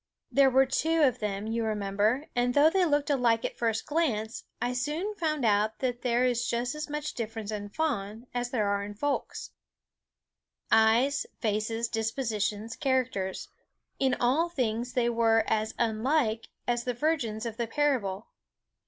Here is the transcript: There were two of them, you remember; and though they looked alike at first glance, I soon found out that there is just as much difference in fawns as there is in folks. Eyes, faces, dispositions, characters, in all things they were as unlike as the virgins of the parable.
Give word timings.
There 0.31 0.49
were 0.49 0.65
two 0.65 1.03
of 1.03 1.19
them, 1.19 1.45
you 1.45 1.63
remember; 1.63 2.25
and 2.35 2.55
though 2.55 2.71
they 2.71 2.85
looked 2.85 3.11
alike 3.11 3.45
at 3.45 3.55
first 3.59 3.85
glance, 3.85 4.45
I 4.59 4.73
soon 4.73 5.13
found 5.13 5.45
out 5.45 5.77
that 5.77 6.01
there 6.01 6.25
is 6.25 6.47
just 6.49 6.73
as 6.73 6.89
much 6.89 7.13
difference 7.13 7.51
in 7.51 7.69
fawns 7.69 8.25
as 8.33 8.49
there 8.49 8.81
is 8.81 8.87
in 8.89 8.95
folks. 8.95 9.51
Eyes, 10.71 11.27
faces, 11.39 11.87
dispositions, 11.87 12.75
characters, 12.75 13.49
in 13.99 14.15
all 14.15 14.49
things 14.49 14.93
they 14.93 15.07
were 15.07 15.43
as 15.45 15.75
unlike 15.77 16.47
as 16.67 16.83
the 16.83 16.95
virgins 16.95 17.45
of 17.45 17.57
the 17.57 17.67
parable. 17.67 18.25